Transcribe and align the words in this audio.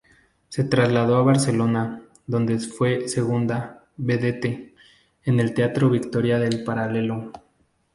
Se 0.49 0.63
trasladó 0.63 1.17
a 1.17 1.21
Barcelona, 1.21 2.01
donde 2.25 2.57
fue 2.57 3.07
segunda 3.07 3.85
"vedette" 3.97 4.73
en 5.25 5.39
el 5.39 5.53
Teatro 5.53 5.91
Victoria 5.91 6.39
del 6.39 6.63
Paralelo. 6.63 7.31